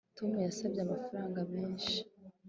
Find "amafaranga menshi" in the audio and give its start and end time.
0.83-1.95